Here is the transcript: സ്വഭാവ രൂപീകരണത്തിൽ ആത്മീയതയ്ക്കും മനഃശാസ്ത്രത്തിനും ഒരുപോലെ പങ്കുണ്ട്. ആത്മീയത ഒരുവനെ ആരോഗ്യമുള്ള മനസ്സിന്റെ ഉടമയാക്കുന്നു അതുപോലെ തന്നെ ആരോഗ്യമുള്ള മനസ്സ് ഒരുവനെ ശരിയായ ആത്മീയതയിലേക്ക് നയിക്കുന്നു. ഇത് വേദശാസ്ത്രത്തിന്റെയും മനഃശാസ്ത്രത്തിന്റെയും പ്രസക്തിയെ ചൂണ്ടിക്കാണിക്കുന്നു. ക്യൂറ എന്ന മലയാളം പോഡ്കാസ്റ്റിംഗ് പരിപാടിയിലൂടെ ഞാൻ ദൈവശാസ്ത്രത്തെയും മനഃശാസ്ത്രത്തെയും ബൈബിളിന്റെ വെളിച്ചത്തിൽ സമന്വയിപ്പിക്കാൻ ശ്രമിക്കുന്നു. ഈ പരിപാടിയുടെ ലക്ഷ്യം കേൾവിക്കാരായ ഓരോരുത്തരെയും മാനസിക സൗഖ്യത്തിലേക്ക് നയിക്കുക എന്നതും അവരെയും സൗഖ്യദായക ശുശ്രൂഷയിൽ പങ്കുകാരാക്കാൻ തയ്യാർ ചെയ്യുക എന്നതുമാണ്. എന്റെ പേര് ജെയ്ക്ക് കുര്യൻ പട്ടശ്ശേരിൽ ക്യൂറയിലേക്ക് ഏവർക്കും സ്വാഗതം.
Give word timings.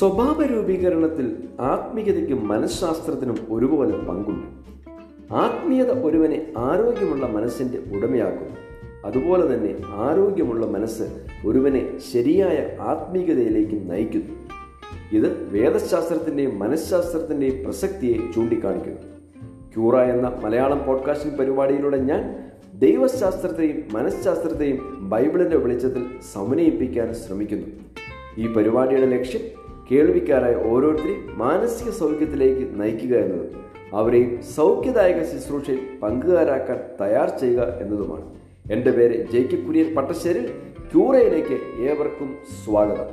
സ്വഭാവ 0.00 0.44
രൂപീകരണത്തിൽ 0.44 1.36
ആത്മീയതയ്ക്കും 1.60 2.48
മനഃശാസ്ത്രത്തിനും 2.48 3.38
ഒരുപോലെ 3.50 3.96
പങ്കുണ്ട്. 3.96 4.46
ആത്മീയത 5.34 5.90
ഒരുവനെ 5.90 6.52
ആരോഗ്യമുള്ള 6.56 7.26
മനസ്സിന്റെ 7.26 7.78
ഉടമയാക്കുന്നു 7.96 8.56
അതുപോലെ 9.04 9.54
തന്നെ 9.54 9.76
ആരോഗ്യമുള്ള 9.88 10.66
മനസ്സ് 10.66 11.02
ഒരുവനെ 11.46 11.98
ശരിയായ 12.12 12.76
ആത്മീയതയിലേക്ക് 12.80 13.90
നയിക്കുന്നു. 13.90 14.48
ഇത് 15.12 15.48
വേദശാസ്ത്രത്തിന്റെയും 15.52 16.58
മനഃശാസ്ത്രത്തിന്റെയും 16.58 17.64
പ്രസക്തിയെ 17.64 18.32
ചൂണ്ടിക്കാണിക്കുന്നു. 18.34 19.00
ക്യൂറ 19.74 19.96
എന്ന 19.96 20.40
മലയാളം 20.44 20.84
പോഡ്കാസ്റ്റിംഗ് 20.86 21.38
പരിപാടിയിലൂടെ 21.38 21.96
ഞാൻ 21.96 22.50
ദൈവശാസ്ത്രത്തെയും 22.74 23.82
മനഃശാസ്ത്രത്തെയും 23.92 25.10
ബൈബിളിന്റെ 25.10 25.56
വെളിച്ചത്തിൽ 25.56 26.06
സമന്വയിപ്പിക്കാൻ 26.32 27.14
ശ്രമിക്കുന്നു. 27.14 27.66
ഈ 28.38 28.52
പരിപാടിയുടെ 28.52 29.06
ലക്ഷ്യം 29.06 29.60
കേൾവിക്കാരായ 29.90 30.56
ഓരോരുത്തരെയും 30.70 31.22
മാനസിക 31.38 31.90
സൗഖ്യത്തിലേക്ക് 32.00 32.64
നയിക്കുക 32.80 33.14
എന്നതും 33.24 33.48
അവരെയും 34.00 34.42
സൗഖ്യദായക 34.56 35.20
ശുശ്രൂഷയിൽ 35.30 35.80
പങ്കുകാരാക്കാൻ 36.02 36.78
തയ്യാർ 37.00 37.28
ചെയ്യുക 37.40 37.62
എന്നതുമാണ്. 37.82 38.26
എന്റെ 38.74 38.90
പേര് 38.90 39.16
ജെയ്ക്ക് 39.32 39.58
കുര്യൻ 39.64 39.88
പട്ടശ്ശേരിൽ 39.94 40.46
ക്യൂറയിലേക്ക് 40.92 41.56
ഏവർക്കും 41.88 42.30
സ്വാഗതം. 42.64 43.08